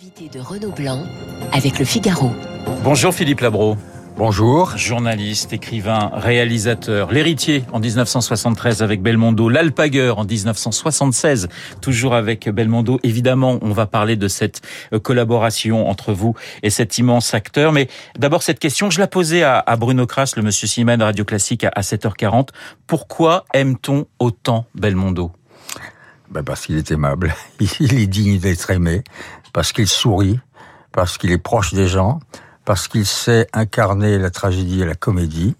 L'invité 0.00 0.28
de 0.38 0.40
Renaud 0.40 0.70
Blanc 0.70 1.02
avec 1.52 1.80
le 1.80 1.84
Figaro. 1.84 2.30
Bonjour 2.84 3.12
Philippe 3.12 3.40
Labro. 3.40 3.76
Bonjour. 4.16 4.76
Journaliste, 4.76 5.52
écrivain, 5.52 6.12
réalisateur, 6.14 7.10
l'héritier 7.10 7.64
en 7.72 7.80
1973 7.80 8.82
avec 8.84 9.02
Belmondo, 9.02 9.48
l'alpagueur 9.48 10.18
en 10.18 10.24
1976, 10.24 11.48
toujours 11.80 12.14
avec 12.14 12.48
Belmondo. 12.48 13.00
Évidemment, 13.02 13.58
on 13.60 13.72
va 13.72 13.86
parler 13.86 14.14
de 14.14 14.28
cette 14.28 14.60
euh, 14.92 15.00
collaboration 15.00 15.88
entre 15.88 16.12
vous 16.12 16.36
et 16.62 16.70
cet 16.70 16.98
immense 16.98 17.34
acteur. 17.34 17.72
Mais 17.72 17.88
d'abord, 18.16 18.44
cette 18.44 18.60
question, 18.60 18.90
je 18.90 19.00
la 19.00 19.08
posais 19.08 19.42
à, 19.42 19.64
Bruno 19.76 20.06
Kras, 20.06 20.34
le 20.36 20.42
monsieur 20.42 20.68
de 20.84 21.02
Radio 21.02 21.24
Classique 21.24 21.64
à 21.64 21.80
7h40. 21.80 22.50
Pourquoi 22.86 23.46
aime-t-on 23.52 24.06
autant 24.20 24.66
Belmondo? 24.76 25.32
Ben 26.30 26.44
Parce 26.44 26.66
qu'il 26.66 26.76
est 26.76 26.90
aimable, 26.90 27.34
il 27.80 27.98
est 27.98 28.06
digne 28.06 28.38
d'être 28.38 28.70
aimé, 28.70 29.02
parce 29.58 29.72
qu'il 29.72 29.88
sourit, 29.88 30.38
parce 30.92 31.18
qu'il 31.18 31.32
est 31.32 31.36
proche 31.36 31.74
des 31.74 31.88
gens, 31.88 32.20
parce 32.64 32.86
qu'il 32.86 33.04
sait 33.04 33.48
incarner 33.52 34.16
la 34.16 34.30
tragédie 34.30 34.82
et 34.82 34.84
la 34.84 34.94
comédie, 34.94 35.56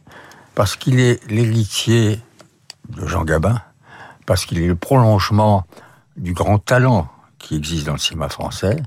parce 0.55 0.77
qu'il 0.77 1.01
est 1.01 1.21
l'héritier 1.29 2.21
de 2.91 3.05
Jean 3.09 3.25
Gabin, 3.25 3.61
parce 4.25 4.47
qu'il 4.47 4.63
est 4.63 4.69
le 4.69 4.77
prolongement 4.77 5.67
du 6.17 6.33
grand 6.33 6.61
talent 6.61 7.09
qui 7.41 7.57
existe 7.57 7.87
dans 7.87 7.95
le 7.95 7.99
cinéma 7.99 8.29
français, 8.29 8.81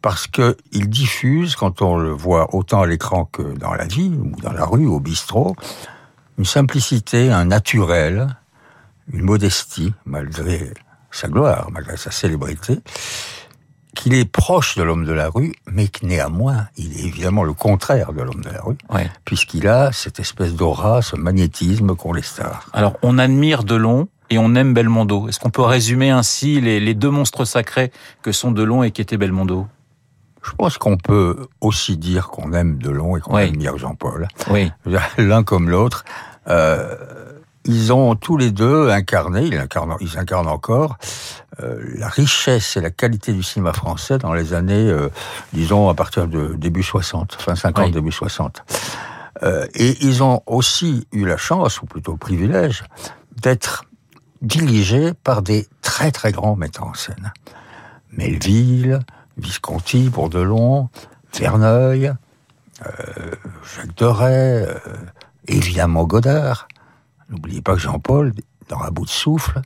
parce 0.00 0.28
qu'il 0.28 0.88
diffuse, 0.90 1.56
quand 1.56 1.82
on 1.82 1.96
le 1.96 2.12
voit 2.12 2.54
autant 2.54 2.82
à 2.82 2.86
l'écran 2.86 3.24
que 3.24 3.42
dans 3.42 3.74
la 3.74 3.86
vie, 3.86 4.10
ou 4.10 4.40
dans 4.42 4.52
la 4.52 4.64
rue, 4.64 4.86
au 4.86 5.00
bistrot, 5.00 5.56
une 6.38 6.44
simplicité, 6.44 7.32
un 7.32 7.46
naturel, 7.46 8.28
une 9.12 9.22
modestie, 9.22 9.92
malgré 10.04 10.72
sa 11.10 11.26
gloire, 11.26 11.68
malgré 11.72 11.96
sa 11.96 12.12
célébrité, 12.12 12.78
qu'il 13.96 14.14
est 14.14 14.30
proche 14.30 14.76
de 14.76 14.84
l'homme 14.84 15.04
de 15.04 15.12
la 15.12 15.28
rue, 15.28 15.54
mais 15.66 15.88
que 15.88 16.06
néanmoins, 16.06 16.68
il 16.76 16.96
est 16.96 17.04
évidemment 17.04 17.42
le 17.42 17.54
contraire 17.54 18.12
de 18.12 18.22
l'homme 18.22 18.42
de 18.42 18.50
la 18.50 18.60
rue, 18.60 18.76
puisqu'il 19.24 19.66
a 19.66 19.90
cette 19.90 20.20
espèce 20.20 20.54
d'aura, 20.54 21.02
ce 21.02 21.16
magnétisme 21.16 21.96
qu'ont 21.96 22.12
les 22.12 22.22
stars. 22.22 22.68
Alors, 22.72 22.96
on 23.02 23.18
admire 23.18 23.64
Delon 23.64 24.08
et 24.30 24.38
on 24.38 24.54
aime 24.54 24.74
Belmondo. 24.74 25.28
Est-ce 25.28 25.40
qu'on 25.40 25.50
peut 25.50 25.62
résumer 25.62 26.10
ainsi 26.10 26.60
les, 26.60 26.94
deux 26.94 27.10
monstres 27.10 27.44
sacrés 27.44 27.90
que 28.22 28.30
sont 28.30 28.52
Delon 28.52 28.82
et 28.82 28.90
qu'était 28.90 29.16
Belmondo? 29.16 29.66
Je 30.44 30.52
pense 30.52 30.78
qu'on 30.78 30.96
peut 30.96 31.48
aussi 31.60 31.96
dire 31.96 32.28
qu'on 32.28 32.52
aime 32.52 32.78
Delon 32.78 33.16
et 33.16 33.20
qu'on 33.20 33.34
admire 33.34 33.78
Jean-Paul. 33.78 34.28
Oui. 34.50 34.70
L'un 35.18 35.42
comme 35.42 35.70
l'autre. 35.70 36.04
Euh, 36.48 36.94
ils 37.66 37.92
ont 37.92 38.14
tous 38.14 38.36
les 38.36 38.50
deux 38.50 38.90
incarné, 38.90 39.46
ils 39.46 39.58
incarnent, 39.58 39.96
ils 40.00 40.18
incarnent 40.18 40.48
encore, 40.48 40.96
euh, 41.60 41.82
la 41.96 42.08
richesse 42.08 42.76
et 42.76 42.80
la 42.80 42.90
qualité 42.90 43.32
du 43.32 43.42
cinéma 43.42 43.72
français 43.72 44.18
dans 44.18 44.32
les 44.32 44.54
années, 44.54 44.88
euh, 44.88 45.08
disons, 45.52 45.88
à 45.88 45.94
partir 45.94 46.28
de 46.28 46.54
début 46.54 46.82
60, 46.82 47.34
fin 47.34 47.54
50, 47.54 47.92
début 47.92 48.12
60. 48.12 48.62
Euh, 49.42 49.66
et 49.74 49.96
ils 50.04 50.22
ont 50.22 50.42
aussi 50.46 51.06
eu 51.12 51.26
la 51.26 51.36
chance, 51.36 51.82
ou 51.82 51.86
plutôt 51.86 52.12
le 52.12 52.18
privilège, 52.18 52.84
d'être 53.42 53.84
dirigés 54.42 55.12
par 55.12 55.42
des 55.42 55.66
très 55.82 56.12
très 56.12 56.32
grands 56.32 56.56
metteurs 56.56 56.86
en 56.86 56.94
scène. 56.94 57.32
Melville, 58.12 59.00
Visconti 59.36 60.08
pour 60.10 60.30
Delon, 60.30 60.88
Verneuil, 61.38 62.14
Jacques 62.82 63.96
Deray, 63.96 64.66
évidemment 65.48 66.04
Godard. 66.04 66.68
N'oubliez 67.30 67.62
pas 67.62 67.74
que 67.74 67.80
Jean-Paul, 67.80 68.32
dans 68.68 68.80
Un 68.80 68.90
bout 68.90 69.04
de 69.04 69.10
souffle, 69.10 69.60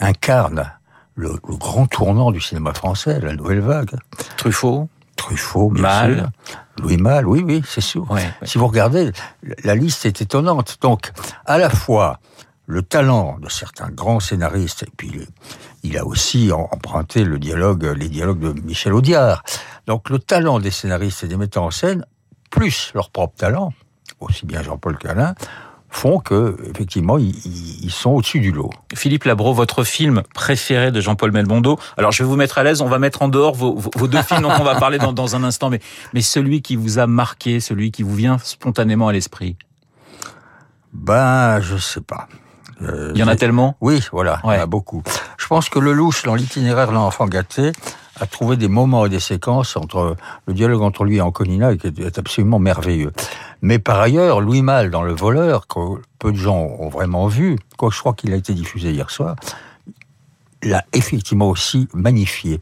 incarne 0.00 0.72
le, 1.14 1.36
grand 1.42 1.86
tournant 1.86 2.30
du 2.30 2.40
cinéma 2.40 2.74
français, 2.74 3.20
la 3.20 3.34
nouvelle 3.34 3.60
vague. 3.60 3.96
Truffaut 4.36 4.88
Truffaut, 5.16 5.68
Mal. 5.68 6.30
Louis 6.78 6.96
Mal, 6.96 7.28
oui, 7.28 7.42
oui, 7.44 7.62
c'est 7.66 7.82
sûr. 7.82 8.06
Si 8.42 8.58
vous 8.58 8.66
regardez, 8.66 9.12
la 9.62 9.74
liste 9.74 10.06
est 10.06 10.22
étonnante. 10.22 10.78
Donc, 10.80 11.12
à 11.44 11.58
la 11.58 11.70
fois 11.70 12.18
le 12.66 12.82
talent 12.82 13.38
de 13.38 13.48
certains 13.50 13.90
grands 13.90 14.20
scénaristes, 14.20 14.84
et 14.84 14.90
puis 14.96 15.12
il 15.82 15.98
a 15.98 16.06
aussi 16.06 16.50
emprunté 16.52 17.24
le 17.24 17.38
dialogue, 17.38 17.84
les 17.84 18.08
dialogues 18.08 18.40
de 18.40 18.60
Michel 18.62 18.94
Audiard. 18.94 19.42
Donc, 19.86 20.08
le 20.08 20.18
talent 20.18 20.60
des 20.60 20.70
scénaristes 20.70 21.24
et 21.24 21.28
des 21.28 21.36
metteurs 21.36 21.64
en 21.64 21.70
scène, 21.70 22.06
plus 22.50 22.90
leur 22.94 23.10
propre 23.10 23.36
talent, 23.36 23.72
aussi 24.20 24.46
bien 24.46 24.62
Jean-Paul 24.62 24.96
qu'Alain, 24.96 25.34
font 25.92 26.18
que 26.18 26.56
effectivement 26.68 27.18
ils, 27.18 27.90
sont 27.90 28.10
au-dessus 28.10 28.40
du 28.40 28.50
lot. 28.50 28.70
Philippe 28.94 29.24
Labro, 29.24 29.52
votre 29.52 29.84
film 29.84 30.22
préféré 30.34 30.90
de 30.90 31.00
Jean-Paul 31.00 31.30
Melbondo. 31.30 31.78
Alors 31.96 32.10
je 32.10 32.22
vais 32.22 32.28
vous 32.28 32.36
mettre 32.36 32.58
à 32.58 32.64
l'aise, 32.64 32.80
on 32.80 32.88
va 32.88 32.98
mettre 32.98 33.22
en 33.22 33.28
dehors 33.28 33.54
vos, 33.54 33.78
deux 34.08 34.22
films 34.22 34.42
dont 34.42 34.52
on 34.58 34.64
va 34.64 34.76
parler 34.76 34.98
dans, 34.98 35.12
dans, 35.12 35.36
un 35.36 35.44
instant, 35.44 35.70
mais, 35.70 35.80
mais 36.14 36.22
celui 36.22 36.62
qui 36.62 36.76
vous 36.76 36.98
a 36.98 37.06
marqué, 37.06 37.60
celui 37.60 37.92
qui 37.92 38.02
vous 38.02 38.14
vient 38.14 38.38
spontanément 38.38 39.08
à 39.08 39.12
l'esprit. 39.12 39.56
Ben, 40.92 41.60
je 41.60 41.76
sais 41.76 42.00
pas. 42.00 42.26
Euh, 42.80 43.12
il 43.14 43.20
y 43.20 43.22
en 43.22 43.28
a 43.28 43.36
tellement? 43.36 43.76
Oui, 43.80 44.02
voilà, 44.12 44.40
il 44.44 44.54
y 44.54 44.56
en 44.56 44.62
a 44.62 44.66
beaucoup. 44.66 45.02
Je 45.36 45.46
pense 45.46 45.68
que 45.68 45.78
le 45.78 45.92
louche 45.92 46.22
dans 46.22 46.34
l'itinéraire 46.34 46.88
de 46.88 46.94
l'enfant 46.94 47.26
gâté 47.26 47.72
a 48.20 48.26
trouvé 48.26 48.56
des 48.56 48.68
moments 48.68 49.06
et 49.06 49.08
des 49.08 49.20
séquences 49.20 49.76
entre 49.76 50.16
le 50.46 50.54
dialogue 50.54 50.82
entre 50.82 51.04
lui 51.04 51.16
et 51.16 51.20
Anconina 51.20 51.76
qui 51.76 51.86
est 51.86 52.18
absolument 52.18 52.58
merveilleux. 52.58 53.12
Mais 53.62 53.78
par 53.78 54.00
ailleurs, 54.00 54.40
Louis 54.40 54.62
Mal 54.62 54.90
dans 54.90 55.02
Le 55.02 55.14
Voleur, 55.14 55.66
que 55.66 56.00
peu 56.18 56.32
de 56.32 56.36
gens 56.36 56.58
ont 56.58 56.88
vraiment 56.88 57.26
vu, 57.26 57.58
quoi 57.76 57.90
je 57.92 57.98
crois 57.98 58.12
qu'il 58.12 58.32
a 58.32 58.36
été 58.36 58.54
diffusé 58.54 58.90
hier 58.90 59.10
soir, 59.10 59.36
l'a 60.62 60.84
effectivement 60.92 61.48
aussi 61.48 61.88
magnifié. 61.94 62.60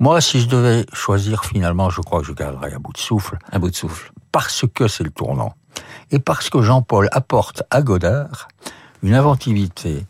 Moi, 0.00 0.20
si 0.20 0.40
je 0.40 0.48
devais 0.48 0.86
choisir 0.92 1.44
finalement, 1.44 1.90
je 1.90 2.00
crois 2.00 2.20
que 2.20 2.26
je 2.26 2.32
garderais 2.32 2.72
à 2.72 2.78
bout 2.78 2.92
de 2.92 2.98
souffle. 2.98 3.38
À 3.50 3.58
bout 3.58 3.70
de 3.70 3.76
souffle. 3.76 4.12
Parce 4.32 4.64
que 4.74 4.88
c'est 4.88 5.04
le 5.04 5.10
tournant. 5.10 5.54
Et 6.10 6.18
parce 6.18 6.50
que 6.50 6.62
Jean-Paul 6.62 7.08
apporte 7.12 7.62
à 7.70 7.82
Godard 7.82 8.48
une 9.04 9.14
inventivité, 9.14 10.06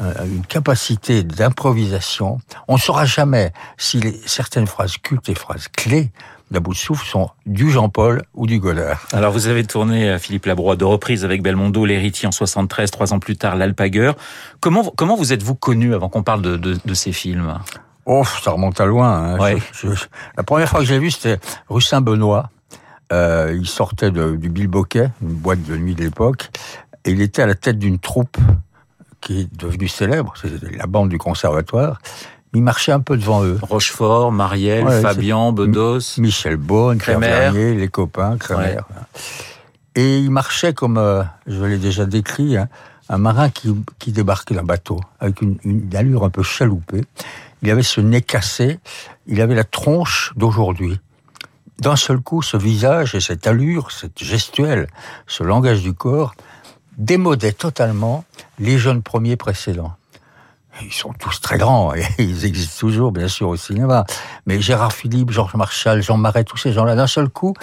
euh, 0.00 0.12
une 0.24 0.44
capacité 0.44 1.22
d'improvisation. 1.22 2.40
On 2.66 2.74
ne 2.74 2.80
saura 2.80 3.04
jamais 3.04 3.52
si 3.78 4.00
certaines 4.26 4.66
phrases 4.66 4.98
cultes 4.98 5.28
et 5.28 5.34
phrases 5.34 5.68
clés 5.68 6.10
d'un 6.50 6.60
bout 6.60 6.72
de 6.72 6.78
souffle 6.78 7.06
sont 7.06 7.30
du 7.46 7.70
Jean-Paul 7.70 8.24
ou 8.34 8.46
du 8.46 8.58
Godard. 8.58 9.06
Alors 9.12 9.32
vous 9.32 9.46
avez 9.46 9.64
tourné, 9.64 10.10
euh, 10.10 10.18
Philippe 10.18 10.46
Labroix, 10.46 10.74
de 10.74 10.84
reprise 10.84 11.24
avec 11.24 11.40
Belmondo, 11.40 11.86
l'héritier 11.86 12.28
en 12.28 12.32
73, 12.32 12.90
trois 12.90 13.14
ans 13.14 13.20
plus 13.20 13.36
tard, 13.36 13.54
l'Alpagueur. 13.56 14.16
Comment, 14.60 14.92
comment 14.96 15.14
vous 15.14 15.32
êtes-vous 15.32 15.54
connu 15.54 15.94
avant 15.94 16.08
qu'on 16.08 16.24
parle 16.24 16.42
de, 16.42 16.56
de, 16.56 16.94
ces 16.94 17.12
films? 17.12 17.58
Oh, 18.06 18.24
ça 18.42 18.50
remonte 18.50 18.80
à 18.80 18.86
loin. 18.86 19.38
Hein. 19.40 19.56
la 20.36 20.42
première 20.42 20.68
fois 20.68 20.80
que 20.80 20.86
j'ai 20.86 20.98
vu, 20.98 21.12
c'était 21.12 21.38
rue 21.68 21.80
Saint-Benoît. 21.80 22.50
Euh, 23.12 23.56
il 23.58 23.66
sortait 23.66 24.10
de, 24.10 24.36
du 24.36 24.48
Bilboquet, 24.48 25.10
une 25.22 25.34
boîte 25.34 25.62
de 25.62 25.76
nuit 25.76 25.94
de 25.94 26.02
l'époque, 26.02 26.50
et 27.04 27.10
il 27.10 27.20
était 27.20 27.42
à 27.42 27.46
la 27.46 27.54
tête 27.54 27.78
d'une 27.78 27.98
troupe 27.98 28.36
qui 29.20 29.40
est 29.40 29.56
devenue 29.56 29.88
célèbre, 29.88 30.34
c'était 30.40 30.76
la 30.76 30.86
bande 30.86 31.08
du 31.08 31.18
conservatoire. 31.18 32.00
Il 32.54 32.62
marchait 32.62 32.92
un 32.92 33.00
peu 33.00 33.16
devant 33.16 33.44
eux. 33.44 33.58
Rochefort, 33.62 34.30
Marielle, 34.30 34.86
Fabian, 35.00 35.52
Bedos. 35.52 36.18
Michel 36.18 36.56
Beaune, 36.56 36.98
Crémer. 36.98 37.74
les 37.74 37.88
copains, 37.88 38.36
Crémer. 38.36 38.76
Et 39.94 40.18
il 40.18 40.30
marchait 40.30 40.74
comme, 40.74 40.98
euh, 40.98 41.22
je 41.46 41.64
l'ai 41.64 41.78
déjà 41.78 42.04
décrit, 42.04 42.56
hein, 42.56 42.68
un 43.08 43.18
marin 43.18 43.48
qui, 43.50 43.74
qui 43.98 44.12
débarquait 44.12 44.54
d'un 44.54 44.64
bateau, 44.64 45.00
avec 45.20 45.40
une, 45.40 45.58
une, 45.64 45.94
allure 45.94 46.24
un 46.24 46.30
peu 46.30 46.42
chaloupée. 46.42 47.04
Il 47.62 47.70
avait 47.70 47.82
ce 47.82 48.00
nez 48.00 48.22
cassé, 48.22 48.80
il 49.26 49.40
avait 49.40 49.54
la 49.54 49.64
tronche 49.64 50.32
d'aujourd'hui. 50.36 50.98
D'un 51.78 51.96
seul 51.96 52.20
coup, 52.20 52.42
ce 52.42 52.56
visage 52.56 53.14
et 53.14 53.20
cette 53.20 53.46
allure, 53.46 53.92
cette 53.92 54.22
gestuelle, 54.22 54.88
ce 55.26 55.42
langage 55.42 55.82
du 55.82 55.94
corps, 55.94 56.34
démodait 56.98 57.52
totalement 57.52 58.24
les 58.58 58.78
jeunes 58.78 59.02
premiers 59.02 59.36
précédents. 59.36 59.94
Ils 60.80 60.92
sont 60.92 61.12
tous 61.12 61.40
très 61.40 61.58
grands 61.58 61.94
et 61.94 62.04
ils 62.18 62.44
existent 62.44 62.78
toujours, 62.80 63.12
bien 63.12 63.28
sûr, 63.28 63.48
au 63.48 63.56
cinéma. 63.56 64.04
Mais 64.46 64.60
Gérard 64.60 64.92
Philippe, 64.92 65.30
Georges 65.30 65.54
Marchal, 65.54 66.02
Jean 66.02 66.16
Marais, 66.16 66.44
tous 66.44 66.56
ces 66.56 66.72
gens-là, 66.72 66.94
d'un 66.94 67.06
seul 67.06 67.28
coup, 67.28 67.54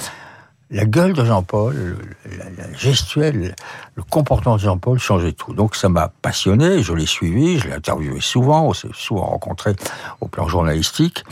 la 0.71 0.85
gueule 0.85 1.13
de 1.13 1.25
Jean-Paul, 1.25 1.97
la, 2.37 2.71
gestuelle, 2.73 3.55
le 3.95 4.03
comportement 4.03 4.55
de 4.55 4.61
Jean-Paul 4.61 4.99
changeait 4.99 5.31
tout. 5.31 5.53
Donc 5.53 5.75
ça 5.75 5.89
m'a 5.89 6.11
passionné, 6.21 6.83
je 6.83 6.93
l'ai 6.93 7.07
suivi, 7.07 7.57
je 7.57 7.67
l'ai 7.67 7.73
interviewé 7.73 8.21
souvent, 8.21 8.67
on 8.67 8.73
s'est 8.73 8.89
souvent 8.93 9.25
rencontré 9.25 9.73
au 10.21 10.27
plan 10.27 10.47
journalistique. 10.47 11.23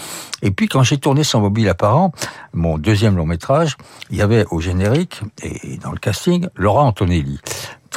Et 0.41 0.49
puis 0.49 0.67
quand 0.67 0.81
j'ai 0.81 0.97
tourné 0.97 1.23
Sans 1.23 1.39
mobile 1.39 1.69
apparent, 1.69 2.13
mon 2.53 2.79
deuxième 2.79 3.15
long 3.15 3.27
métrage, 3.27 3.77
il 4.09 4.17
y 4.17 4.23
avait 4.23 4.45
au 4.49 4.59
générique 4.59 5.21
et 5.43 5.77
dans 5.77 5.91
le 5.91 5.99
casting 5.99 6.47
Laura 6.55 6.83
Antonelli, 6.83 7.39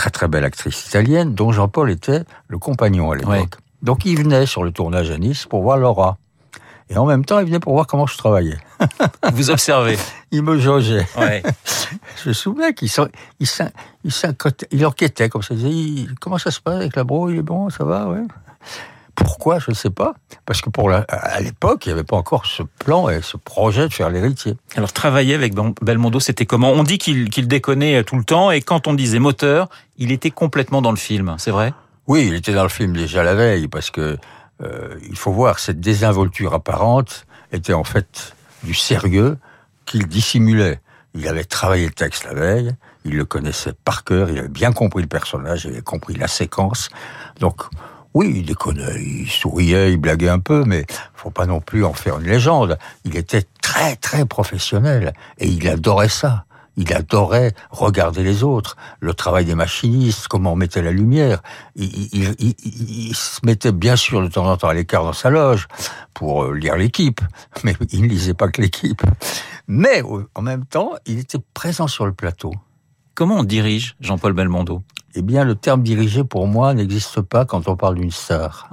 très 0.01 0.09
très 0.09 0.29
belle 0.29 0.47
actrice 0.47 0.87
italienne 0.87 1.35
dont 1.35 1.53
Jean-Paul 1.53 1.91
était 1.91 2.23
le 2.49 2.57
compagnon 2.57 3.11
à 3.11 3.17
l'époque. 3.17 3.57
Donc 3.83 4.07
il 4.07 4.17
venait 4.17 4.47
sur 4.47 4.65
le 4.65 4.73
tournage 4.73 5.11
à 5.11 5.19
Nice 5.19 5.45
pour 5.45 5.61
voir 5.61 5.77
Laura. 5.77 6.17
Et 6.89 6.97
en 6.97 7.05
même 7.05 7.27
temps, 7.27 7.39
il 7.39 7.45
venait 7.45 7.61
pour 7.61 7.75
voir 7.75 7.87
comment 7.87 8.07
je 8.07 8.17
travaillais. 8.17 8.57
Vous 9.35 9.51
observez 9.51 9.99
Il 10.31 10.43
me 10.43 10.59
jaugeait. 10.59 11.07
je 12.25 12.31
me 12.31 12.33
souviens 12.33 12.73
qu'il 12.73 12.89
il, 13.41 13.47
il, 14.05 14.13
il 14.71 14.87
enquêtait 14.87 15.29
comme 15.29 15.43
ça. 15.43 15.53
Il 15.55 15.63
disait, 15.63 16.09
comment 16.19 16.39
ça 16.39 16.51
se 16.51 16.61
passe 16.61 16.77
avec 16.77 16.97
la 16.97 17.05
bro? 17.05 17.29
Il 17.29 17.37
est 17.37 17.43
bon, 17.43 17.69
ça 17.69 17.85
va, 17.85 18.09
ouais. 18.09 18.23
Pourquoi 19.21 19.59
Je 19.59 19.71
ne 19.71 19.75
sais 19.75 19.91
pas. 19.91 20.15
Parce 20.47 20.61
que 20.63 20.71
pour 20.71 20.89
la, 20.89 21.05
à 21.09 21.41
l'époque, 21.41 21.85
il 21.87 21.91
n'y 21.91 21.93
avait 21.93 22.05
pas 22.05 22.17
encore 22.17 22.47
ce 22.47 22.63
plan 22.63 23.09
et 23.09 23.21
ce 23.23 23.37
projet 23.37 23.87
de 23.87 23.93
faire 23.93 24.11
l'héritier. 24.11 24.57
Alors 24.77 24.93
travailler 24.93 25.35
avec 25.35 25.55
Belmondo, 25.83 26.21
c'était 26.21 26.47
comment? 26.47 26.71
On 26.71 26.83
dit 26.83 26.99
qu'il 26.99 27.29
déconnait 27.47 28.03
tout 28.03 28.17
le 28.17 28.25
temps 28.25 28.51
et 28.51 28.63
quand 28.63 28.89
on 28.89 28.95
disait 28.95 29.19
moteur, 29.19 29.69
il 29.99 30.11
était 30.11 30.31
complètement 30.31 30.81
dans 30.83 30.91
le 30.91 30.97
film, 30.97 31.35
c'est 31.39 31.51
vrai? 31.51 31.75
Oui, 32.07 32.27
il 32.27 32.35
était 32.35 32.53
dans 32.53 32.63
le 32.63 32.71
film 32.71 32.97
déjà 32.97 33.23
la 33.23 33.35
veille 33.35 33.69
parce 33.69 33.91
que 33.91 34.17
euh, 34.63 34.95
il 35.09 35.17
faut 35.17 35.33
voir 35.33 35.59
cette 35.59 35.81
désinvolture 35.81 36.55
apparente 36.55 37.27
était 37.53 37.73
en 37.75 37.85
fait 37.85 38.35
du 38.63 38.75
sérieux 38.75 39.39
qu'il 39.87 40.07
dissimulait. 40.07 40.81
Il 41.15 41.29
avait 41.29 41.45
travaillé 41.45 41.87
le 41.87 41.93
texte 41.93 42.25
la 42.25 42.35
veille, 42.35 42.75
il 43.05 43.17
le 43.17 43.25
connaissait 43.25 43.73
par 43.85 44.05
cœur, 44.05 44.31
il 44.31 44.39
avait 44.39 44.49
bien 44.49 44.73
compris 44.73 45.03
le 45.03 45.09
personnage, 45.09 45.65
il 45.65 45.73
avait 45.73 45.83
compris 45.83 46.15
la 46.15 46.29
séquence. 46.29 46.89
Donc, 47.41 47.63
oui, 48.15 48.33
il 48.37 48.45
déconnait, 48.45 49.01
il 49.01 49.31
souriait, 49.31 49.93
il 49.93 49.97
blaguait 49.97 50.29
un 50.29 50.41
peu, 50.41 50.65
mais 50.65 50.85
faut 51.15 51.31
pas 51.31 51.47
non 51.47 51.61
plus 51.61 51.85
en 51.85 51.93
faire 51.93 52.19
une 52.19 52.27
légende. 52.27 52.79
Il 53.05 53.17
était 53.17 53.45
très, 53.63 53.97
très 53.97 54.27
professionnel 54.27 55.13
et 55.39 55.47
il 55.47 55.69
adorait 55.69 56.09
ça. 56.09 56.45
Il 56.77 56.93
adorait 56.95 57.53
regarder 57.71 58.23
les 58.23 58.43
autres, 58.43 58.77
le 59.01 59.13
travail 59.13 59.45
des 59.45 59.55
machinistes, 59.55 60.29
comment 60.29 60.53
on 60.53 60.57
mettait 60.57 60.83
la 60.83 60.93
lumière. 60.93 61.43
Il, 61.77 63.15
se 63.15 63.45
mettait 63.45 63.73
bien 63.73 63.97
sûr 63.97 64.23
de 64.23 64.29
temps 64.29 64.47
en 64.47 64.57
temps 64.57 64.69
à 64.69 64.75
l'écart 64.75 65.05
dans 65.05 65.13
sa 65.13 65.31
loge 65.31 65.69
pour 66.15 66.45
euh, 66.45 66.55
lire 66.55 66.77
l'équipe, 66.77 67.21
mais 67.65 67.77
il 67.91 68.03
ne 68.03 68.09
lisait 68.09 68.35
pas 68.35 68.49
que 68.49 68.63
l'équipe. 68.63 69.03
Mais 69.69 70.03
en 70.35 70.43
même 70.43 70.65
temps, 70.65 70.93
il 71.07 71.19
était 71.19 71.39
présent 71.55 71.87
sur 71.87 72.07
le 72.07 72.13
plateau. 72.13 72.53
Comment 73.15 73.39
on 73.39 73.45
dirige 73.45 73.97
Jean-Paul 74.01 74.33
Belmondo? 74.33 74.83
Eh 75.15 75.23
bien, 75.23 75.45
le 75.45 75.57
terme 75.57 75.83
diriger, 75.83 76.23
pour 76.23 76.47
moi, 76.47 76.73
n'existe 76.73 77.21
pas 77.21 77.45
quand 77.45 77.67
on 77.67 77.77
parle 77.77 77.97
d'une 77.97 78.13
star. 78.13 78.71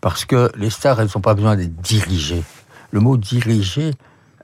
Parce 0.00 0.24
que 0.24 0.50
les 0.56 0.70
stars, 0.70 1.00
elles 1.00 1.08
n'ont 1.14 1.20
pas 1.20 1.34
besoin 1.34 1.54
d'être 1.56 1.76
dirigées. 1.76 2.42
Le 2.90 3.00
mot 3.00 3.16
diriger, 3.16 3.92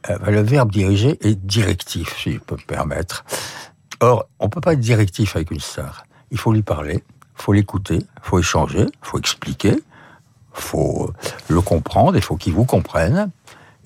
euh, 0.09 0.19
le 0.31 0.41
verbe 0.43 0.71
diriger 0.71 1.19
est 1.27 1.35
directif, 1.35 2.17
si 2.23 2.35
je 2.35 2.39
peux 2.39 2.55
me 2.55 2.67
permettre. 2.67 3.25
Or, 4.01 4.29
on 4.39 4.45
ne 4.45 4.51
peut 4.51 4.61
pas 4.61 4.75
être 4.75 4.81
directif 4.81 5.35
avec 5.35 5.51
une 5.51 5.61
star. 5.61 6.05
Il 6.31 6.39
faut 6.39 6.53
lui 6.53 6.63
parler, 6.63 7.03
il 7.21 7.43
faut 7.43 7.53
l'écouter, 7.53 7.97
il 7.97 8.23
faut 8.23 8.39
échanger, 8.39 8.83
il 8.83 9.07
faut 9.07 9.19
expliquer, 9.19 9.75
il 9.75 10.61
faut 10.61 11.13
le 11.49 11.61
comprendre, 11.61 12.17
il 12.17 12.23
faut 12.23 12.37
qu'il 12.37 12.53
vous 12.53 12.65
comprenne. 12.65 13.31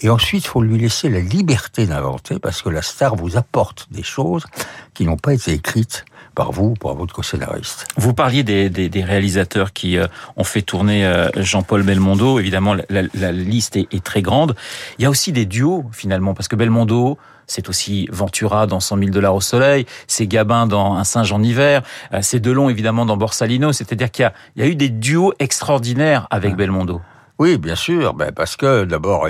Et 0.01 0.11
ensuite, 0.11 0.45
il 0.45 0.49
faut 0.49 0.63
lui 0.63 0.79
laisser 0.79 1.09
la 1.09 1.21
liberté 1.21 1.87
d'inventer, 1.87 2.39
parce 2.39 2.61
que 2.61 2.69
la 2.69 2.83
star 2.83 3.17
vous 3.17 3.39
apporte 3.39 3.89
des 3.91 4.03
choses 4.03 4.45
qui 4.93 5.07
n'ont 5.07 5.17
pas 5.17 5.33
été 5.33 5.53
écrites 5.53 6.05
par 6.35 6.53
vous, 6.53 6.75
par 6.75 6.95
votre 6.95 7.15
co-scénariste. 7.15 7.87
Vous 7.97 8.15
parliez 8.15 8.43
des, 8.43 8.71
des, 8.71 8.89
des 8.89 9.05
réalisateurs 9.05 9.73
qui 9.73 9.99
euh, 9.99 10.07
ont 10.37 10.45
fait 10.45 10.63
tourner 10.63 11.05
euh, 11.05 11.29
Jean-Paul 11.37 11.83
Belmondo. 11.83 12.39
Évidemment, 12.39 12.75
la, 12.75 13.03
la 13.15 13.33
liste 13.33 13.77
est, 13.77 13.93
est, 13.93 14.03
très 14.03 14.23
grande. 14.23 14.55
Il 14.99 15.03
y 15.03 15.07
a 15.07 15.11
aussi 15.11 15.33
des 15.33 15.47
duos, 15.47 15.85
finalement, 15.93 16.35
parce 16.35 16.49
que 16.49 16.57
Belmondo, 16.57 17.19
c'est 17.47 17.69
aussi 17.69 18.09
Ventura 18.11 18.67
dans 18.67 18.81
100 18.81 18.99
000 18.99 19.11
dollars 19.11 19.35
au 19.35 19.41
soleil, 19.41 19.87
c'est 20.07 20.27
Gabin 20.27 20.67
dans 20.67 20.95
Un 20.95 21.05
singe 21.05 21.33
en 21.33 21.43
hiver, 21.43 21.83
euh, 22.13 22.19
c'est 22.23 22.41
Delon, 22.41 22.71
évidemment, 22.71 23.05
dans 23.05 23.17
Borsalino. 23.17 23.73
C'est-à-dire 23.73 24.11
qu'il 24.11 24.31
y, 24.57 24.61
y 24.61 24.63
a, 24.63 24.67
eu 24.67 24.75
des 24.75 24.89
duos 24.89 25.35
extraordinaires 25.39 26.27
avec 26.31 26.57
Belmondo. 26.57 27.01
Oui, 27.39 27.59
bien 27.59 27.75
sûr, 27.75 28.15
ben 28.15 28.31
parce 28.31 28.57
que 28.57 28.85
d'abord, 28.85 29.29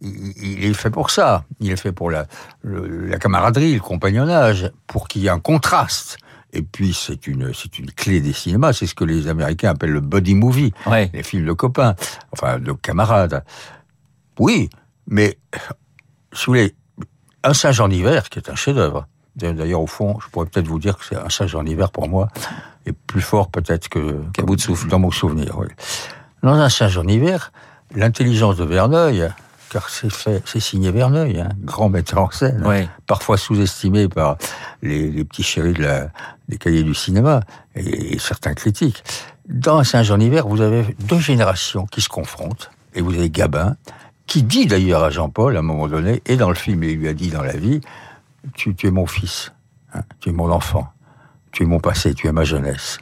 il, 0.00 0.64
est 0.64 0.72
fait 0.74 0.90
pour 0.90 1.10
ça. 1.10 1.44
Il 1.60 1.72
est 1.72 1.76
fait 1.76 1.92
pour 1.92 2.10
la, 2.10 2.26
la 2.62 3.18
camaraderie, 3.18 3.74
le 3.74 3.80
compagnonnage, 3.80 4.70
pour 4.86 5.08
qu'il 5.08 5.22
y 5.22 5.26
ait 5.26 5.30
un 5.30 5.40
contraste. 5.40 6.18
Et 6.52 6.62
puis 6.62 6.94
c'est 6.94 7.26
une 7.26 7.52
c'est 7.52 7.78
une 7.78 7.90
clé 7.90 8.20
des 8.20 8.32
cinémas, 8.32 8.72
c'est 8.72 8.86
ce 8.86 8.94
que 8.94 9.04
les 9.04 9.28
Américains 9.28 9.70
appellent 9.70 9.90
le 9.90 10.00
body 10.00 10.34
movie, 10.34 10.72
les 11.12 11.22
films 11.22 11.46
de 11.46 11.52
copains, 11.52 11.94
enfin 12.32 12.58
de 12.58 12.72
camarades. 12.72 13.44
Oui, 14.38 14.70
mais 15.06 15.38
si 16.32 16.46
vous 16.46 16.52
voulez, 16.52 16.74
un 17.44 17.54
singe 17.54 17.80
en 17.80 17.90
hiver 17.90 18.30
qui 18.30 18.38
est 18.38 18.48
un 18.48 18.54
chef-d'œuvre. 18.54 19.06
D'ailleurs, 19.36 19.82
au 19.82 19.86
fond, 19.86 20.18
je 20.20 20.28
pourrais 20.30 20.46
peut-être 20.46 20.66
vous 20.66 20.80
dire 20.80 20.98
que 20.98 21.04
c'est 21.04 21.16
un 21.16 21.28
singe 21.28 21.54
en 21.54 21.64
hiver 21.64 21.92
pour 21.92 22.08
moi 22.08 22.28
est 22.88 22.92
plus 22.92 23.20
fort 23.20 23.50
peut-être 23.50 23.88
que 23.88 24.22
qu'à 24.32 24.42
bout 24.42 24.56
de 24.56 24.60
souffle 24.60 24.88
dans 24.88 24.98
mon 24.98 25.10
souvenir. 25.10 25.58
Oui. 25.58 25.68
Dans 26.42 26.54
un 26.54 26.68
singe 26.68 26.96
en 26.98 27.06
hiver, 27.06 27.52
l'intelligence 27.94 28.56
de 28.56 28.64
Verneuil, 28.64 29.28
car 29.70 29.88
c'est 29.88 30.60
signé 30.60 30.90
Verneuil, 30.90 31.40
hein, 31.40 31.48
grand 31.60 31.88
metteur 31.88 32.20
en 32.20 32.30
scène, 32.30 32.88
parfois 33.06 33.36
sous-estimé 33.36 34.08
par 34.08 34.38
les, 34.82 35.10
les, 35.10 35.24
petits 35.24 35.42
chéris 35.42 35.72
de 35.72 35.82
la, 35.82 36.08
des 36.48 36.58
cahiers 36.58 36.82
du 36.82 36.94
cinéma 36.94 37.40
et, 37.74 38.18
certains 38.18 38.54
critiques. 38.54 39.04
Dans 39.48 39.78
un 39.78 39.84
singe 39.84 40.10
en 40.10 40.20
hiver, 40.20 40.46
vous 40.46 40.60
avez 40.60 40.96
deux 41.00 41.18
générations 41.18 41.86
qui 41.86 42.00
se 42.00 42.08
confrontent, 42.08 42.70
et 42.94 43.00
vous 43.00 43.14
avez 43.14 43.30
Gabin, 43.30 43.76
qui 44.26 44.42
dit 44.42 44.66
d'ailleurs 44.66 45.04
à 45.04 45.10
Jean-Paul, 45.10 45.56
à 45.56 45.60
un 45.60 45.62
moment 45.62 45.88
donné, 45.88 46.22
et 46.26 46.36
dans 46.36 46.48
le 46.48 46.54
film, 46.54 46.82
il 46.84 46.96
lui 46.96 47.08
a 47.08 47.14
dit 47.14 47.30
dans 47.30 47.42
la 47.42 47.56
vie, 47.56 47.80
tu, 48.54 48.74
tu 48.74 48.86
es 48.86 48.90
mon 48.90 49.06
fils, 49.06 49.52
hein, 49.94 50.02
tu 50.20 50.30
es 50.30 50.32
mon 50.32 50.50
enfant, 50.50 50.88
tu 51.52 51.62
es 51.62 51.66
mon 51.66 51.80
passé, 51.80 52.14
tu 52.14 52.26
es 52.26 52.32
ma 52.32 52.44
jeunesse. 52.44 52.98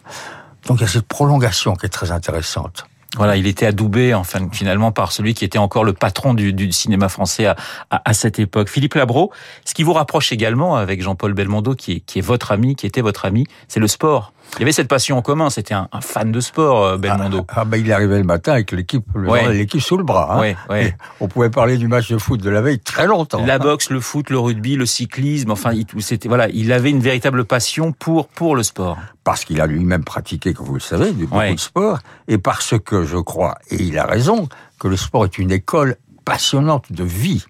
Donc 0.66 0.78
il 0.78 0.82
y 0.82 0.84
a 0.84 0.88
cette 0.88 1.06
prolongation 1.06 1.74
qui 1.74 1.86
est 1.86 1.90
très 1.90 2.10
intéressante. 2.10 2.86
Voilà, 3.16 3.36
il 3.36 3.46
était 3.46 3.66
adoubé 3.66 4.14
enfin 4.14 4.48
finalement 4.52 4.92
par 4.92 5.10
celui 5.12 5.34
qui 5.34 5.44
était 5.44 5.58
encore 5.58 5.84
le 5.84 5.94
patron 5.94 6.34
du, 6.34 6.72
cinéma 6.72 7.08
français 7.08 7.46
à, 7.90 8.14
cette 8.14 8.38
époque. 8.38 8.68
Philippe 8.68 8.94
Labro, 8.94 9.32
ce 9.64 9.74
qui 9.74 9.82
vous 9.82 9.94
rapproche 9.94 10.32
également 10.32 10.76
avec 10.76 11.02
Jean-Paul 11.02 11.32
Belmondo, 11.32 11.74
qui 11.74 12.02
est 12.14 12.20
votre 12.20 12.52
ami, 12.52 12.76
qui 12.76 12.86
était 12.86 13.00
votre 13.00 13.24
ami, 13.24 13.46
c'est 13.68 13.80
le 13.80 13.88
sport. 13.88 14.32
Il 14.54 14.60
y 14.60 14.62
avait 14.62 14.72
cette 14.72 14.88
passion 14.88 15.18
en 15.18 15.22
commun. 15.22 15.50
C'était 15.50 15.74
un, 15.74 15.88
fan 16.00 16.32
de 16.32 16.40
sport, 16.40 16.84
euh, 16.84 16.96
Belmondo. 16.96 17.44
Ah, 17.48 17.54
ah 17.56 17.64
bah, 17.64 17.76
il 17.76 17.92
arrivait 17.92 18.18
le 18.18 18.24
matin 18.24 18.52
avec 18.52 18.72
l'équipe, 18.72 19.04
l'équipe 19.50 19.80
sous 19.80 19.96
le 19.96 20.04
bras. 20.04 20.42
Hein. 20.42 20.90
On 21.20 21.28
pouvait 21.28 21.50
parler 21.50 21.76
du 21.76 21.88
match 21.88 22.10
de 22.10 22.18
foot 22.18 22.40
de 22.40 22.50
la 22.50 22.62
veille 22.62 22.78
très 22.78 23.06
longtemps. 23.06 23.44
La 23.44 23.58
boxe, 23.58 23.90
le 23.90 24.00
foot, 24.00 24.30
le 24.30 24.38
rugby, 24.38 24.76
le 24.76 24.86
cyclisme. 24.86 25.50
Enfin, 25.50 25.72
c'était 25.98 26.28
voilà, 26.28 26.48
il 26.48 26.72
avait 26.72 26.90
une 26.90 27.00
véritable 27.00 27.44
passion 27.44 27.92
pour 27.92 28.28
pour 28.28 28.56
le 28.56 28.62
sport. 28.62 28.98
Parce 29.24 29.44
qu'il 29.44 29.60
a 29.60 29.66
lui-même 29.66 30.04
pratiqué, 30.04 30.54
comme 30.54 30.66
vous 30.66 30.74
le 30.74 30.80
savez, 30.80 31.12
du 31.12 31.26
beaucoup 31.26 31.54
de 31.54 31.60
sport, 31.60 31.98
et 32.28 32.38
parce 32.38 32.74
que 32.78 33.04
je 33.04 33.16
crois, 33.16 33.56
et 33.70 33.82
il 33.82 33.98
a 33.98 34.06
raison, 34.06 34.48
que 34.78 34.88
le 34.88 34.96
sport 34.96 35.24
est 35.24 35.38
une 35.38 35.50
école 35.50 35.96
passionnante 36.24 36.92
de 36.92 37.04
vie. 37.04 37.44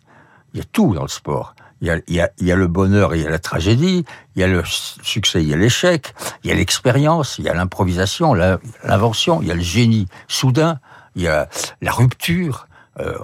Il 0.55 0.59
y 0.59 0.61
a 0.63 0.65
tout 0.73 0.95
dans 0.95 1.03
le 1.03 1.09
sport. 1.09 1.55
Il 1.83 1.89
y, 1.89 1.91
a, 1.91 1.99
il, 2.07 2.15
y 2.15 2.21
a, 2.21 2.31
il 2.39 2.47
y 2.47 2.53
a, 2.53 2.57
le 2.57 2.69
bonheur 2.69 3.15
il 3.15 3.23
y 3.23 3.27
a 3.27 3.31
la 3.31 3.39
tragédie, 3.39 4.07
il 4.35 4.41
y 4.41 4.43
a 4.43 4.47
le 4.47 4.63
succès, 4.65 5.43
il 5.43 5.49
y 5.49 5.53
a 5.53 5.59
l'échec, 5.59 6.15
il 6.43 6.49
y 6.49 6.53
a 6.53 6.57
l'expérience, 6.57 7.39
il 7.39 7.45
y 7.45 7.51
a 7.51 7.55
l'improvisation, 7.55 8.33
l'invention, 8.33 9.43
il 9.43 9.49
y 9.49 9.51
a 9.51 9.55
le 9.55 9.61
génie 9.61 10.09
soudain, 10.27 10.81
il 11.17 11.23
y 11.23 11.29
a 11.29 11.49
la 11.83 11.93
rupture. 11.93 12.67
Euh, 12.99 13.19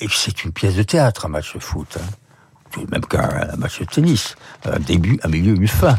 et 0.00 0.08
c'est 0.10 0.44
une 0.44 0.52
pièce 0.52 0.74
de 0.76 0.82
théâtre, 0.82 1.26
un 1.26 1.28
match 1.28 1.54
de 1.54 1.60
foot. 1.60 1.98
Hein. 2.00 2.80
Même 2.90 3.04
qu'un 3.04 3.56
match 3.56 3.80
de 3.80 3.84
tennis. 3.84 4.36
Un 4.64 4.78
début, 4.78 5.18
un 5.22 5.28
milieu, 5.28 5.54
une 5.54 5.68
fin. 5.68 5.98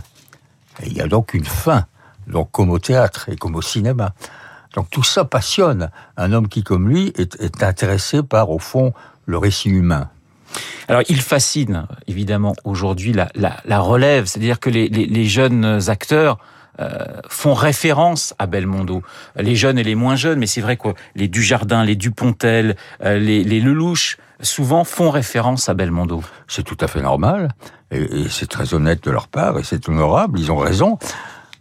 Et 0.82 0.88
il 0.88 0.94
y 0.94 1.02
a 1.02 1.08
donc 1.08 1.34
une 1.34 1.46
fin, 1.46 1.86
donc 2.28 2.52
comme 2.52 2.70
au 2.70 2.80
théâtre 2.80 3.30
et 3.30 3.36
comme 3.36 3.56
au 3.56 3.62
cinéma. 3.62 4.14
Donc 4.74 4.90
tout 4.90 5.04
ça 5.04 5.26
passionne 5.26 5.90
un 6.18 6.32
homme 6.32 6.48
qui, 6.48 6.64
comme 6.64 6.88
lui, 6.88 7.12
est, 7.18 7.40
est 7.42 7.64
intéressé 7.64 8.24
par, 8.24 8.50
au 8.50 8.60
fond, 8.60 8.94
le 9.26 9.38
récit 9.38 9.70
humain. 9.70 10.10
Alors, 10.88 11.04
il 11.10 11.22
fascine 11.22 11.86
évidemment 12.08 12.56
aujourd'hui 12.64 13.14
la, 13.14 13.80
relève, 13.80 14.26
c'est-à-dire 14.26 14.60
que 14.60 14.70
les, 14.70 15.26
jeunes 15.26 15.80
acteurs 15.90 16.38
euh, 16.80 17.06
font 17.28 17.54
référence 17.54 18.34
à 18.40 18.48
Belmondo, 18.48 19.04
les 19.36 19.56
jeunes 19.56 19.78
et 19.78 19.84
les 19.84 19.96
moins 19.96 20.16
jeunes, 20.16 20.40
mais 20.40 20.48
c'est 20.48 20.62
vrai 20.62 20.78
que 20.78 20.90
les 21.16 21.28
Dujardin, 21.28 21.84
les 21.84 21.96
Dupontel, 21.96 22.76
euh, 23.04 23.20
les, 23.20 23.44
les 23.44 23.60
Lelouch, 23.60 24.18
souvent 24.42 24.86
font 24.86 25.10
référence 25.10 25.68
à 25.68 25.74
Belmondo. 25.74 26.24
C'est 26.48 26.64
tout 26.64 26.78
à 26.80 26.88
fait 26.88 27.02
normal, 27.02 27.50
et, 27.92 28.02
et 28.02 28.30
c'est 28.30 28.48
très 28.48 28.74
honnête 28.74 29.04
de 29.04 29.12
leur 29.12 29.28
part, 29.28 29.60
et 29.60 29.64
c'est 29.64 29.90
honorable, 29.90 30.40
ils 30.40 30.52
ont 30.52 30.58
raison, 30.58 30.98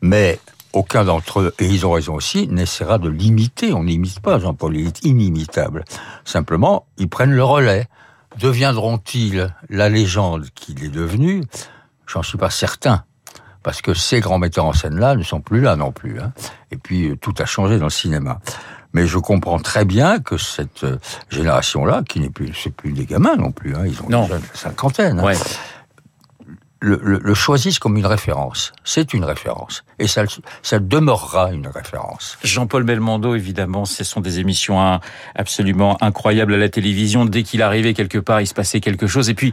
mais 0.00 0.38
aucun 0.72 1.04
d'entre 1.04 1.40
eux, 1.40 1.54
et 1.58 1.66
ils 1.66 1.86
ont 1.86 1.92
raison 1.92 2.14
aussi, 2.14 2.46
n'essaiera 2.48 2.98
de 2.98 3.08
l'imiter. 3.08 3.72
On 3.72 3.84
n'imite 3.84 4.20
pas 4.20 4.38
Jean-Paul, 4.38 4.76
il 4.76 4.86
est 4.86 5.04
inimitable. 5.04 5.84
Simplement, 6.24 6.86
ils 6.98 7.08
prennent 7.08 7.32
le 7.32 7.44
relais. 7.44 7.86
Deviendront-ils 8.36 9.54
la 9.68 9.88
légende 9.88 10.48
qu'il 10.54 10.84
est 10.84 10.90
devenu? 10.90 11.42
J'en 12.06 12.22
suis 12.22 12.38
pas 12.38 12.50
certain. 12.50 13.04
Parce 13.62 13.82
que 13.82 13.94
ces 13.94 14.20
grands 14.20 14.38
metteurs 14.38 14.64
en 14.64 14.72
scène-là 14.72 15.16
ne 15.16 15.22
sont 15.22 15.40
plus 15.40 15.60
là 15.60 15.76
non 15.76 15.92
plus. 15.92 16.20
Hein. 16.20 16.32
Et 16.70 16.76
puis, 16.76 17.10
euh, 17.10 17.16
tout 17.16 17.34
a 17.38 17.44
changé 17.44 17.78
dans 17.78 17.86
le 17.86 17.90
cinéma. 17.90 18.40
Mais 18.94 19.06
je 19.06 19.18
comprends 19.18 19.58
très 19.58 19.84
bien 19.84 20.18
que 20.18 20.38
cette 20.38 20.84
euh, 20.84 20.98
génération-là, 21.28 22.02
qui 22.08 22.20
n'est 22.20 22.30
plus, 22.30 22.54
c'est 22.54 22.70
plus 22.74 22.92
des 22.92 23.04
gamins 23.04 23.36
non 23.36 23.52
plus, 23.52 23.74
hein, 23.76 23.82
ils 23.84 24.00
ont 24.02 24.06
déjà 24.06 24.38
cinquantaine, 24.54 25.20
hein, 25.20 25.32
le, 26.80 27.00
le, 27.02 27.18
le, 27.22 27.34
choisissent 27.34 27.78
comme 27.78 27.96
une 27.96 28.06
référence. 28.06 28.72
C'est 28.84 29.12
une 29.14 29.24
référence. 29.24 29.84
Et 29.98 30.06
ça, 30.06 30.24
ça 30.62 30.78
demeurera 30.78 31.52
une 31.52 31.66
référence. 31.66 32.38
Jean-Paul 32.44 32.84
Belmondo, 32.84 33.34
évidemment, 33.34 33.84
ce 33.84 34.04
sont 34.04 34.20
des 34.20 34.38
émissions 34.38 35.00
absolument 35.34 35.96
incroyables 36.02 36.54
à 36.54 36.58
la 36.58 36.68
télévision. 36.68 37.24
Dès 37.24 37.42
qu'il 37.42 37.62
arrivait 37.62 37.94
quelque 37.94 38.18
part, 38.18 38.40
il 38.40 38.46
se 38.46 38.54
passait 38.54 38.80
quelque 38.80 39.06
chose. 39.06 39.28
Et 39.28 39.34
puis, 39.34 39.52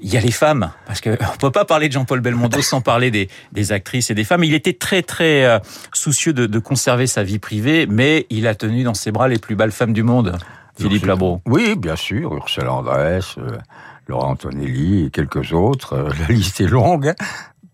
il 0.00 0.12
y 0.12 0.16
a 0.16 0.20
les 0.20 0.32
femmes, 0.32 0.72
parce 0.86 1.00
que 1.00 1.10
on 1.32 1.36
peut 1.36 1.50
pas 1.50 1.64
parler 1.64 1.88
de 1.88 1.92
Jean-Paul 1.92 2.20
Belmondo 2.20 2.60
sans 2.62 2.80
parler 2.80 3.10
des, 3.10 3.28
des, 3.52 3.72
actrices 3.72 4.10
et 4.10 4.14
des 4.14 4.24
femmes. 4.24 4.44
Il 4.44 4.54
était 4.54 4.72
très 4.72 5.02
très 5.02 5.44
euh, 5.44 5.58
soucieux 5.92 6.32
de, 6.32 6.46
de, 6.46 6.58
conserver 6.58 7.06
sa 7.06 7.22
vie 7.22 7.38
privée, 7.38 7.86
mais 7.88 8.26
il 8.30 8.46
a 8.46 8.54
tenu 8.54 8.82
dans 8.82 8.94
ses 8.94 9.12
bras 9.12 9.28
les 9.28 9.38
plus 9.38 9.54
belles 9.54 9.72
femmes 9.72 9.92
du 9.92 10.02
monde. 10.02 10.36
Philippe 10.76 11.06
Labro. 11.06 11.40
Oui, 11.46 11.76
bien 11.76 11.96
sûr, 11.96 12.34
Ursula 12.34 12.72
Andress, 12.72 13.36
euh, 13.38 13.58
Laurent 14.06 14.32
Antonelli 14.32 15.06
et 15.06 15.10
quelques 15.10 15.52
autres. 15.52 15.94
Euh, 15.94 16.10
la 16.20 16.34
liste 16.34 16.60
est 16.60 16.68
longue. 16.68 17.14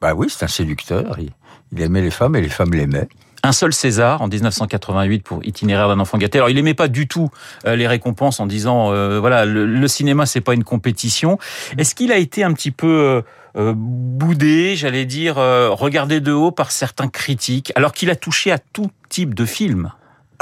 Bah 0.00 0.14
oui, 0.14 0.26
c'est 0.30 0.44
un 0.44 0.48
séducteur. 0.48 1.16
Il, 1.18 1.30
il 1.72 1.80
aimait 1.82 2.02
les 2.02 2.10
femmes 2.10 2.36
et 2.36 2.40
les 2.40 2.48
femmes 2.48 2.72
l'aimaient 2.72 3.08
un 3.42 3.52
seul 3.52 3.72
César 3.72 4.22
en 4.22 4.28
1988 4.28 5.22
pour 5.22 5.44
Itinéraire 5.44 5.88
d'un 5.88 6.00
enfant 6.00 6.18
gâté. 6.18 6.38
Alors 6.38 6.50
il 6.50 6.58
aimait 6.58 6.74
pas 6.74 6.88
du 6.88 7.08
tout 7.08 7.30
euh, 7.66 7.76
les 7.76 7.86
récompenses 7.86 8.40
en 8.40 8.46
disant 8.46 8.92
euh, 8.92 9.18
voilà 9.18 9.44
le, 9.44 9.66
le 9.66 9.88
cinéma 9.88 10.26
c'est 10.26 10.40
pas 10.40 10.54
une 10.54 10.64
compétition. 10.64 11.38
Est-ce 11.78 11.94
qu'il 11.94 12.12
a 12.12 12.18
été 12.18 12.44
un 12.44 12.52
petit 12.52 12.70
peu 12.70 13.22
euh, 13.56 13.72
boudé, 13.74 14.76
j'allais 14.76 15.06
dire 15.06 15.36
regardé 15.36 16.20
de 16.20 16.32
haut 16.32 16.52
par 16.52 16.70
certains 16.70 17.08
critiques 17.08 17.72
alors 17.76 17.92
qu'il 17.92 18.10
a 18.10 18.16
touché 18.16 18.52
à 18.52 18.58
tout 18.58 18.90
type 19.08 19.34
de 19.34 19.44
films? 19.44 19.92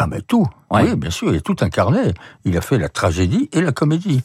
Ah 0.00 0.06
mais 0.06 0.22
tout. 0.22 0.46
Oui, 0.70 0.94
bien 0.94 1.10
sûr, 1.10 1.32
il 1.32 1.38
a 1.38 1.40
tout 1.40 1.56
incarné. 1.60 2.14
Il 2.44 2.56
a 2.56 2.60
fait 2.60 2.78
la 2.78 2.88
tragédie 2.88 3.48
et 3.52 3.60
la 3.60 3.72
comédie. 3.72 4.22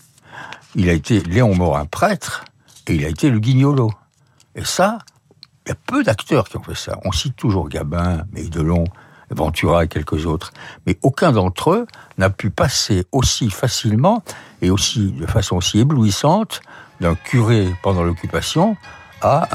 Il 0.75 0.87
a 0.87 0.93
été 0.93 1.19
Léon 1.21 1.55
Morin 1.55 1.85
prêtre 1.85 2.45
et 2.87 2.93
il 2.93 3.03
a 3.03 3.09
été 3.09 3.31
le 3.31 3.39
guignolo. 3.39 3.91
Et 4.53 4.65
ça, 4.65 4.99
il 5.65 5.69
y 5.69 5.71
a 5.71 5.75
peu 5.75 6.03
d'acteurs 6.03 6.47
qui 6.47 6.57
ont 6.57 6.63
fait 6.63 6.75
ça. 6.75 6.99
On 7.05 7.11
cite 7.11 7.35
toujours 7.35 7.69
Gabin, 7.69 8.23
Delon, 8.33 8.83
Ventura 9.31 9.85
et 9.85 9.87
quelques 9.87 10.27
autres. 10.27 10.53
Mais 10.85 10.99
aucun 11.01 11.31
d'entre 11.31 11.71
eux 11.71 11.87
n'a 12.19 12.29
pu 12.29 12.51
passer 12.51 13.07
aussi 13.11 13.49
facilement 13.49 14.23
et 14.61 14.69
aussi 14.69 15.11
de 15.11 15.25
façon 15.25 15.55
aussi 15.55 15.79
éblouissante 15.79 16.61
d'un 17.01 17.15
curé 17.15 17.67
pendant 17.81 18.03
l'occupation 18.03 18.77
à 19.23 19.47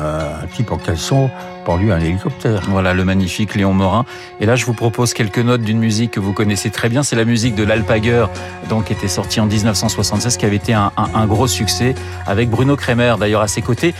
un 0.42 0.46
type 0.46 0.72
en 0.72 0.78
caleçon 0.78 1.30
pendu 1.64 1.92
à 1.92 1.96
un 1.96 2.00
hélicoptère. 2.00 2.62
Voilà 2.68 2.94
le 2.94 3.04
magnifique 3.04 3.54
Léon 3.54 3.74
Morin. 3.74 4.06
Et 4.40 4.46
là, 4.46 4.56
je 4.56 4.64
vous 4.64 4.72
propose 4.72 5.12
quelques 5.12 5.38
notes 5.38 5.62
d'une 5.62 5.78
musique 5.78 6.12
que 6.12 6.20
vous 6.20 6.32
connaissez 6.32 6.70
très 6.70 6.88
bien. 6.88 7.02
C'est 7.02 7.16
la 7.16 7.26
musique 7.26 7.54
de 7.54 7.62
l'Alpagueur, 7.62 8.30
donc 8.68 8.86
qui 8.86 8.94
était 8.94 9.08
sortie 9.08 9.40
en 9.40 9.46
1976, 9.46 10.36
qui 10.38 10.46
avait 10.46 10.56
été 10.56 10.72
un, 10.72 10.90
un, 10.96 11.08
un 11.14 11.26
gros 11.26 11.46
succès 11.46 11.94
avec 12.26 12.48
Bruno 12.48 12.74
Kremer 12.76 13.16
d'ailleurs 13.18 13.42
à 13.42 13.48
ses 13.48 13.62
côtés 13.62 13.94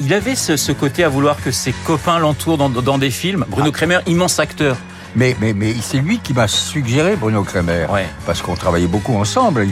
il 0.00 0.14
avait 0.14 0.34
ce, 0.34 0.72
côté 0.72 1.04
à 1.04 1.08
vouloir 1.08 1.42
que 1.42 1.50
ses 1.50 1.72
copains 1.72 2.18
l'entourent 2.18 2.56
dans, 2.56 2.98
des 2.98 3.10
films. 3.10 3.44
Bruno 3.48 3.68
ah. 3.68 3.76
Kremer, 3.76 3.98
immense 4.06 4.38
acteur. 4.38 4.76
Mais, 5.16 5.36
mais, 5.40 5.52
mais 5.52 5.74
c'est 5.80 5.98
lui 5.98 6.18
qui 6.18 6.32
m'a 6.32 6.48
suggéré 6.48 7.16
Bruno 7.16 7.42
Kremer. 7.42 7.86
Parce 8.24 8.42
qu'on 8.42 8.54
travaillait 8.54 8.86
beaucoup 8.86 9.14
ensemble. 9.16 9.66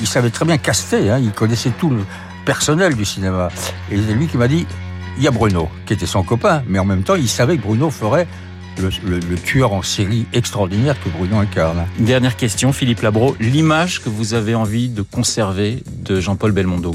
Il, 0.00 0.06
savait 0.06 0.30
très 0.30 0.44
bien 0.44 0.58
caster. 0.58 1.10
Hein. 1.10 1.18
il 1.22 1.32
connaissait 1.32 1.70
tout 1.70 1.90
le 1.90 2.04
personnel 2.44 2.94
du 2.94 3.04
cinéma. 3.04 3.48
Et 3.90 3.96
c'est 3.96 4.14
lui 4.14 4.26
qui 4.26 4.36
m'a 4.36 4.48
dit 4.48 4.66
il 5.18 5.22
y 5.22 5.28
a 5.28 5.30
Bruno, 5.30 5.68
qui 5.86 5.92
était 5.92 6.06
son 6.06 6.22
copain. 6.22 6.62
Mais 6.68 6.78
en 6.78 6.84
même 6.84 7.02
temps, 7.02 7.14
il 7.14 7.28
savait 7.28 7.56
que 7.56 7.62
Bruno 7.62 7.90
ferait 7.90 8.26
le, 8.78 8.90
le, 9.06 9.36
tueur 9.36 9.72
en 9.72 9.82
série 9.82 10.26
extraordinaire 10.32 10.96
que 11.02 11.08
Bruno 11.10 11.38
incarne. 11.38 11.84
Dernière 11.98 12.36
question, 12.36 12.72
Philippe 12.72 13.02
Labro. 13.02 13.36
L'image 13.38 14.02
que 14.02 14.08
vous 14.08 14.34
avez 14.34 14.54
envie 14.54 14.88
de 14.88 15.02
conserver 15.02 15.82
de 15.86 16.20
Jean-Paul 16.20 16.52
Belmondo 16.52 16.94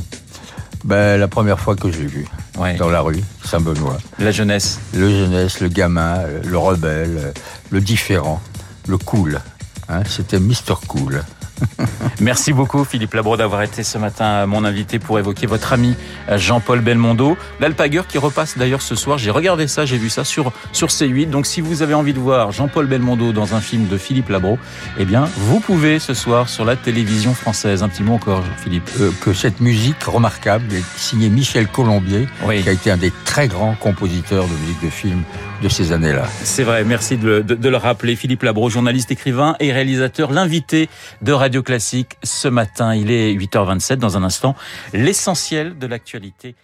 ben, 0.84 1.20
La 1.20 1.28
première 1.28 1.60
fois 1.60 1.76
que 1.76 1.92
je 1.92 2.00
l'ai 2.00 2.08
vu, 2.08 2.28
dans 2.80 2.90
la 2.90 3.02
rue, 3.02 3.22
Saint-Benoît. 3.44 3.98
La 4.20 4.32
jeunesse 4.32 4.80
Le 4.94 5.10
jeunesse, 5.10 5.60
le 5.60 5.68
gamin, 5.68 6.24
le 6.44 6.58
rebelle, 6.58 7.34
le 7.70 7.82
différent, 7.82 8.42
le 8.88 8.98
cool. 8.98 9.40
Hein, 9.90 10.02
C'était 10.06 10.40
Mister 10.40 10.74
Cool. 10.88 11.24
Merci 12.22 12.54
beaucoup 12.54 12.84
Philippe 12.84 13.14
Labro 13.14 13.38
d'avoir 13.38 13.62
été 13.62 13.84
ce 13.84 13.98
matin 13.98 14.46
mon 14.46 14.64
invité 14.64 15.00
pour 15.00 15.20
évoquer 15.20 15.46
votre 15.48 15.74
ami 15.74 15.96
euh, 16.30 16.38
Jean-Paul 16.38 16.82
Belmondo. 16.82 17.38
L'Alpagueur 17.60 18.08
qui 18.08 18.18
repasse 18.18 18.58
d'ailleurs 18.58 18.82
ce 18.82 18.96
soir. 18.96 19.18
J'ai 19.18 19.32
regardé 19.32 19.68
ça, 19.68 19.86
j'ai 19.86 19.98
vu 19.98 20.10
ça 20.10 20.24
sur, 20.24 20.52
sur 20.72 20.88
C8. 20.88 21.30
Donc 21.30 21.46
si 21.46 21.62
vous 21.62 21.82
avez 21.82 21.94
envie 21.94 22.14
de 22.14 22.20
voir 22.20 22.52
Jean-Paul 22.52 22.88
Belmondo 22.88 23.32
dans 23.32 23.56
un 23.56 23.62
film 23.62 23.88
de 23.88 23.98
Philippe 23.98 24.30
Labro, 24.30 24.58
eh 24.98 25.06
bien 25.06 25.28
vous 25.38 25.60
pouvez 25.60 26.00
ce 26.00 26.14
soir 26.14 26.50
sur 26.50 26.66
la 26.66 26.76
télévision 26.76 27.34
française. 27.34 27.84
Un 27.84 27.90
petit 27.90 28.04
mot 28.04 28.14
encore 28.14 28.44
Philippe. 28.64 28.90
Euh, 29.00 29.12
que 29.22 29.34
cette 29.34 29.60
musique 29.60 30.04
remarquable 30.04 30.66
est 30.74 30.98
signée 30.98 31.30
Michel 31.30 31.68
Colombier, 31.68 32.28
qui 32.42 32.70
a 32.70 32.72
été 32.72 32.92
un 32.92 32.98
des 32.98 33.12
très 33.26 33.48
grands 33.48 33.76
compositeurs 33.76 34.46
de 34.46 34.54
musique 34.54 34.84
de 34.84 34.90
film 34.90 35.24
de 35.62 35.70
ces 35.70 35.92
années-là. 35.92 36.26
C'est 36.44 36.64
vrai, 36.64 36.84
merci 36.84 37.18
de 37.18 37.26
le, 37.26 37.44
de 37.44 37.70
le 37.70 37.78
rappeler. 37.78 38.16
Philippe 38.16 38.44
Labro, 38.44 38.70
journaliste, 38.70 39.12
écrivain 39.12 39.56
et 39.60 39.72
réalisateur, 39.72 40.32
l'invité 40.32 40.88
de 41.24 41.32
Radio 41.32 41.47
Classique 41.50 42.18
ce 42.24 42.48
matin. 42.48 42.96
Il 42.96 43.12
est 43.12 43.34
8h27 43.34 43.96
dans 43.96 44.18
un 44.18 44.24
instant. 44.24 44.56
L'essentiel 44.94 45.78
de 45.78 45.88
l'actualité 45.88 46.56